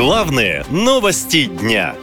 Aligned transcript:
Главные 0.00 0.64
новости 0.70 1.44
дня. 1.44 1.94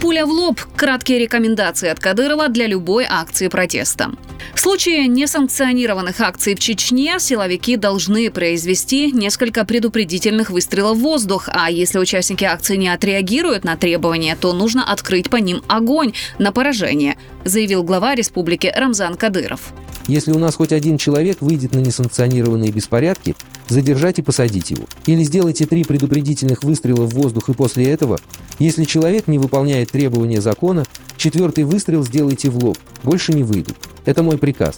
Пуля 0.00 0.24
в 0.24 0.30
лоб– 0.30 0.60
краткие 0.76 1.18
рекомендации 1.18 1.88
от 1.88 1.98
Кадырова 1.98 2.48
для 2.48 2.68
любой 2.68 3.06
акции 3.08 3.48
протеста. 3.48 4.12
В 4.54 4.60
случае 4.60 5.08
несанкционированных 5.08 6.20
акций 6.20 6.54
в 6.54 6.60
Чечне 6.60 7.18
силовики 7.18 7.76
должны 7.76 8.30
произвести 8.30 9.10
несколько 9.10 9.64
предупредительных 9.64 10.50
выстрелов 10.50 10.98
в 10.98 11.00
воздух, 11.00 11.48
а 11.52 11.68
если 11.72 11.98
участники 11.98 12.44
акции 12.44 12.76
не 12.76 12.88
отреагируют 12.88 13.64
на 13.64 13.76
требования, 13.76 14.36
то 14.40 14.52
нужно 14.52 14.84
открыть 14.84 15.28
по 15.28 15.38
ним 15.38 15.60
огонь 15.66 16.12
на 16.38 16.52
поражение, 16.52 17.16
заявил 17.44 17.82
глава 17.82 18.14
республики 18.14 18.72
Рамзан 18.72 19.16
Кадыров. 19.16 19.72
Если 20.06 20.30
у 20.32 20.38
нас 20.38 20.54
хоть 20.54 20.72
один 20.72 20.98
человек 20.98 21.38
выйдет 21.40 21.74
на 21.74 21.80
несанкционированные 21.80 22.70
беспорядки, 22.70 23.34
задержать 23.70 24.18
и 24.18 24.22
посадить 24.22 24.70
его. 24.70 24.84
Или 25.06 25.22
сделайте 25.22 25.66
три 25.66 25.84
предупредительных 25.84 26.62
выстрела 26.62 27.06
в 27.06 27.14
воздух 27.14 27.48
и 27.48 27.54
после 27.54 27.90
этого, 27.90 28.18
если 28.58 28.84
человек 28.84 29.28
не 29.28 29.38
выполняет 29.38 29.90
требования 29.90 30.40
закона, 30.40 30.84
четвертый 31.16 31.64
выстрел 31.64 32.04
сделайте 32.04 32.50
в 32.50 32.62
лоб. 32.62 32.78
Больше 33.02 33.32
не 33.32 33.42
выйдут. 33.42 33.76
Это 34.04 34.22
мой 34.22 34.38
приказ. 34.38 34.76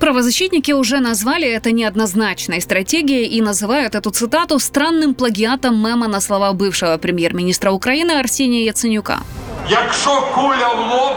Правозащитники 0.00 0.72
уже 0.72 1.00
назвали 1.00 1.48
это 1.48 1.72
неоднозначной 1.72 2.60
стратегией 2.60 3.26
и 3.26 3.40
называют 3.40 3.94
эту 3.94 4.10
цитату 4.10 4.58
странным 4.58 5.14
плагиатом 5.14 5.82
мема 5.82 6.06
на 6.06 6.20
слова 6.20 6.52
бывшего 6.52 6.98
премьер-министра 6.98 7.70
Украины 7.70 8.12
Арсения 8.12 8.64
Яценюка. 8.64 9.20
Якщо 9.70 10.20
куля 10.34 10.68
в 10.74 10.80
лоб, 10.90 11.16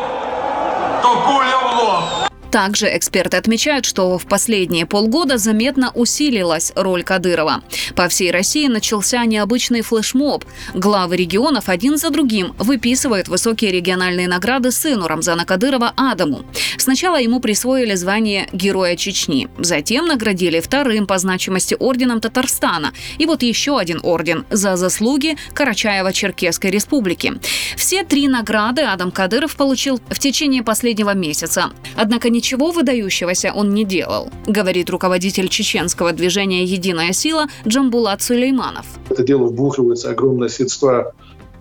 то 1.04 1.10
куля 1.26 1.60
в 1.60 1.78
лоб. 1.78 2.30
Также 2.52 2.88
эксперты 2.98 3.38
отмечают, 3.38 3.86
что 3.86 4.18
в 4.18 4.26
последние 4.26 4.86
полгода 4.86 5.38
заметно 5.38 5.92
усилилась 5.94 6.72
роль 6.76 7.04
Кадырова. 7.04 7.62
По 7.96 8.08
всей 8.08 8.32
России 8.32 8.68
начался 8.68 9.24
необычный 9.26 9.82
флешмоб. 9.82 10.46
Главы 10.74 11.18
регионов 11.18 11.70
один 11.70 11.98
за 11.98 12.10
другим 12.10 12.56
выписывают 12.58 13.28
высокие 13.28 13.72
региональные 13.72 14.28
награды 14.28 14.72
сыну 14.72 15.08
Рамзана 15.08 15.46
Кадырова 15.46 15.94
Адаму. 15.96 16.44
Сначала 16.78 17.20
ему 17.22 17.40
присвоили 17.40 17.94
звание 17.96 18.48
Героя 18.52 18.96
Чечни, 18.96 19.48
затем 19.60 20.08
наградили 20.08 20.60
вторым 20.60 21.06
по 21.06 21.18
значимости 21.18 21.76
орденом 21.80 22.20
Татарстана 22.20 22.94
и 23.18 23.26
вот 23.26 23.44
еще 23.44 23.78
один 23.78 24.00
орден 24.02 24.46
за 24.50 24.76
заслуги 24.76 25.38
Карачаева-Черкесской 25.54 26.72
республики. 26.72 27.34
Все 27.76 28.04
три 28.04 28.28
награды 28.28 28.82
Адам 28.82 29.12
Кадыров 29.12 29.56
получил 29.56 30.02
в 30.10 30.20
течение 30.20 30.64
последнего 30.64 31.14
месяца. 31.14 31.72
Однако 31.96 32.30
ничего 32.40 32.72
выдающегося 32.72 33.52
он 33.54 33.74
не 33.74 33.84
делал, 33.84 34.30
говорит 34.48 34.90
руководитель 34.90 35.50
чеченского 35.50 36.14
движения 36.14 36.64
«Единая 36.64 37.12
сила» 37.12 37.48
Джамбулат 37.68 38.22
Сулейманов. 38.22 38.86
Это 39.10 39.24
дело 39.24 39.44
вбухивается 39.44 40.10
огромные 40.12 40.48
средства 40.48 41.14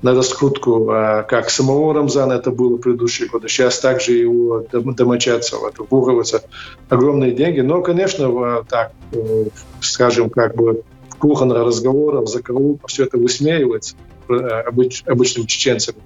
на 0.02 0.14
раскрутку 0.14 0.88
а, 0.90 1.24
как 1.24 1.50
самого 1.50 1.92
Рамзана, 1.94 2.34
это 2.34 2.52
было 2.52 2.76
в 2.76 2.78
предыдущие 2.78 3.26
годы, 3.28 3.48
сейчас 3.48 3.80
также 3.80 4.12
его 4.12 4.64
домочадцев, 4.70 5.58
это 5.68 5.82
вбухиваются 5.82 6.42
огромные 6.88 7.32
деньги. 7.32 7.58
Но, 7.58 7.82
конечно, 7.82 8.64
так, 8.68 8.92
э, 9.10 9.46
скажем, 9.80 10.30
как 10.30 10.54
бы 10.54 10.84
в 11.08 11.16
кухонных 11.16 11.58
разговорах, 11.66 12.28
за 12.28 12.40
все 12.86 13.02
это 13.02 13.18
высмеивается 13.18 13.96
обычным 14.28 15.46
чеченцам 15.48 15.96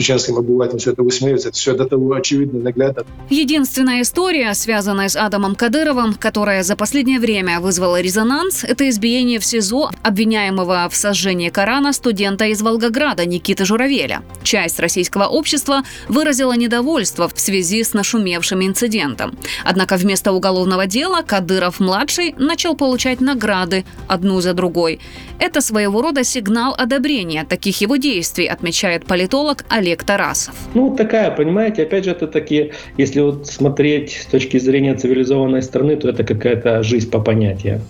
чеченским 0.00 0.36
обывателям 0.36 0.78
все 0.78 0.92
это 0.92 1.02
высмеивается. 1.02 1.48
Это 1.48 1.58
все 1.58 1.74
до 1.74 1.84
того 1.84 2.14
очевидно 2.14 2.60
наглядно. 2.60 3.04
Единственная 3.28 4.02
история, 4.02 4.54
связанная 4.54 5.08
с 5.08 5.16
Адамом 5.16 5.54
Кадыровым, 5.54 6.14
которая 6.14 6.62
за 6.62 6.76
последнее 6.76 7.20
время 7.20 7.60
вызвала 7.60 8.00
резонанс, 8.00 8.64
это 8.64 8.88
избиение 8.88 9.38
в 9.38 9.44
СИЗО 9.44 9.90
обвиняемого 10.02 10.88
в 10.90 10.96
сожжении 10.96 11.50
Корана 11.50 11.92
студента 11.92 12.46
из 12.46 12.62
Волгограда 12.62 13.26
Никиты 13.26 13.64
Журавеля. 13.64 14.22
Часть 14.42 14.80
российского 14.80 15.26
общества 15.26 15.82
выразила 16.08 16.56
недовольство 16.56 17.28
в 17.28 17.38
связи 17.38 17.84
с 17.84 17.92
нашумевшим 17.92 18.64
инцидентом. 18.64 19.36
Однако 19.64 19.96
вместо 19.96 20.32
уголовного 20.32 20.86
дела 20.86 21.22
Кадыров-младший 21.22 22.34
начал 22.38 22.74
получать 22.74 23.20
награды 23.20 23.84
одну 24.08 24.40
за 24.40 24.54
другой. 24.54 25.00
Это 25.38 25.60
своего 25.60 26.02
рода 26.02 26.24
сигнал 26.24 26.74
одобрения 26.76 27.44
таких 27.44 27.80
его 27.80 27.96
действий, 27.96 28.46
отмечает 28.46 29.06
политолог 29.06 29.64
Олег 29.68 29.89
Тарасов. 29.96 30.54
Ну, 30.74 30.94
такая, 30.96 31.30
понимаете, 31.30 31.82
опять 31.82 32.04
же, 32.04 32.12
это 32.12 32.26
такие, 32.26 32.72
если 32.96 33.20
вот 33.20 33.46
смотреть 33.46 34.12
с 34.12 34.26
точки 34.26 34.58
зрения 34.58 34.94
цивилизованной 34.94 35.62
страны, 35.62 35.96
то 35.96 36.08
это 36.08 36.24
какая-то 36.24 36.82
жизнь 36.82 37.10
по 37.10 37.20
понятиям 37.20 37.80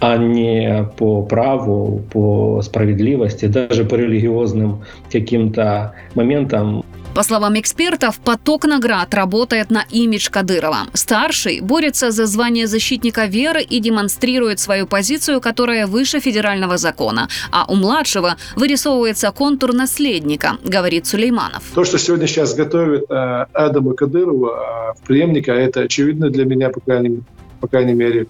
а 0.00 0.16
не 0.16 0.86
по 0.96 1.22
праву, 1.22 2.02
по 2.12 2.60
справедливости, 2.62 3.46
даже 3.46 3.84
по 3.84 3.94
религиозным 3.94 4.82
каким-то 5.10 5.94
моментам. 6.14 6.84
По 7.16 7.22
словам 7.22 7.58
экспертов, 7.58 8.20
поток 8.22 8.66
наград 8.66 9.14
работает 9.14 9.70
на 9.70 9.86
имидж 9.90 10.28
Кадырова. 10.30 10.80
Старший 10.92 11.60
борется 11.60 12.10
за 12.10 12.26
звание 12.26 12.66
защитника 12.66 13.24
веры 13.24 13.62
и 13.62 13.80
демонстрирует 13.80 14.60
свою 14.60 14.86
позицию, 14.86 15.40
которая 15.40 15.86
выше 15.86 16.20
федерального 16.20 16.76
закона. 16.76 17.28
А 17.50 17.64
у 17.72 17.74
младшего 17.74 18.36
вырисовывается 18.54 19.32
контур 19.32 19.72
наследника, 19.72 20.58
говорит 20.62 21.06
Сулейманов. 21.06 21.62
То, 21.74 21.84
что 21.84 21.96
сегодня 21.96 22.26
сейчас 22.26 22.54
готовит 22.54 23.10
э, 23.10 23.46
Адама 23.54 23.94
Кадырова 23.94 24.92
э, 24.94 25.06
преемника, 25.06 25.52
это 25.52 25.80
очевидно 25.80 26.28
для 26.28 26.44
меня, 26.44 26.68
по 26.68 26.80
крайней, 26.80 27.22
по 27.62 27.66
крайней 27.66 27.94
мере. 27.94 28.26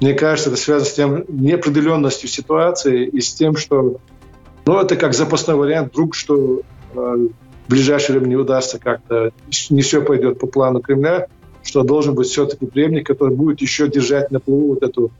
Мне 0.00 0.14
кажется, 0.14 0.48
это 0.48 0.58
связано 0.58 0.88
с 0.88 0.94
тем 0.94 1.24
неопределенностью 1.28 2.30
ситуации 2.30 3.04
и 3.04 3.20
с 3.20 3.34
тем, 3.34 3.58
что 3.58 3.98
ну, 4.64 4.80
это 4.80 4.96
как 4.96 5.12
запасной 5.12 5.56
вариант, 5.56 5.92
вдруг 5.92 6.14
что 6.14 6.62
э, 6.94 7.16
ближайшее 7.72 8.18
время 8.18 8.30
не 8.30 8.36
удастся 8.36 8.78
как-то, 8.78 9.32
не 9.70 9.82
все 9.82 10.02
пойдет 10.02 10.38
по 10.38 10.46
плану 10.46 10.80
Кремля, 10.80 11.28
что 11.64 11.82
должен 11.82 12.14
быть 12.14 12.28
все-таки 12.28 12.66
преемник, 12.66 13.06
который 13.06 13.34
будет 13.34 13.60
еще 13.60 13.88
держать 13.88 14.30
на 14.30 14.40
плаву 14.40 14.74
вот 14.74 14.82
эту 14.82 15.10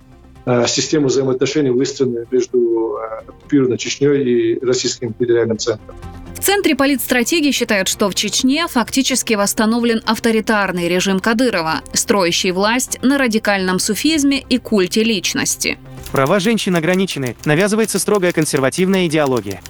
э, 0.44 0.66
систему 0.66 1.06
взаимоотношений, 1.06 1.70
выстроенную 1.70 2.26
между 2.30 2.98
э, 2.98 3.28
оккупированной 3.28 3.78
Чечней 3.78 4.22
и 4.22 4.64
Российским 4.64 5.14
федеральным 5.18 5.58
центром. 5.58 5.94
В 6.34 6.44
Центре 6.44 6.74
политстратегии 6.74 7.52
считают, 7.52 7.88
что 7.88 8.10
в 8.10 8.14
Чечне 8.14 8.66
фактически 8.68 9.34
восстановлен 9.34 10.02
авторитарный 10.04 10.88
режим 10.88 11.20
Кадырова, 11.20 11.82
строящий 11.92 12.50
власть 12.50 12.98
на 13.02 13.16
радикальном 13.16 13.78
суфизме 13.78 14.44
и 14.48 14.58
культе 14.58 15.04
личности. 15.04 15.78
Права 16.10 16.40
женщин 16.40 16.74
ограничены, 16.74 17.36
навязывается 17.44 17.98
строгая 17.98 18.32
консервативная 18.32 19.06
идеология. 19.06 19.62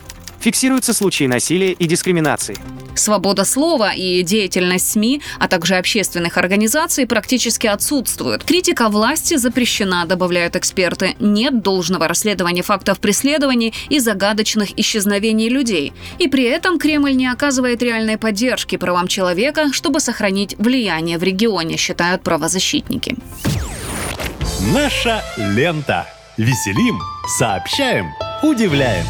Фиксируются 0.43 0.93
случаи 0.93 1.25
насилия 1.25 1.71
и 1.71 1.87
дискриминации. 1.87 2.57
Свобода 2.97 3.45
слова 3.45 3.93
и 3.93 4.23
деятельность 4.25 4.91
СМИ, 4.91 5.23
а 5.39 5.47
также 5.47 5.77
общественных 5.77 6.37
организаций 6.37 7.07
практически 7.07 7.69
отсутствуют. 7.69 8.43
Критика 8.43 8.89
власти 8.89 9.37
запрещена, 9.37 10.05
добавляют 10.05 10.57
эксперты. 10.57 11.15
Нет 11.21 11.63
должного 11.63 12.09
расследования 12.09 12.63
фактов 12.63 12.99
преследований 12.99 13.73
и 13.89 14.01
загадочных 14.01 14.77
исчезновений 14.79 15.49
людей. 15.49 15.93
И 16.19 16.27
при 16.27 16.43
этом 16.43 16.81
Кремль 16.81 17.15
не 17.15 17.29
оказывает 17.29 17.81
реальной 17.81 18.19
поддержки 18.19 18.77
правам 18.77 19.07
человека, 19.07 19.73
чтобы 19.73 20.01
сохранить 20.01 20.57
влияние 20.59 21.19
в 21.19 21.23
регионе, 21.23 21.77
считают 21.77 22.23
правозащитники. 22.23 23.17
Наша 24.75 25.23
лента. 25.37 26.07
Веселим, 26.37 26.99
сообщаем, 27.39 28.07
удивляем. 28.43 29.05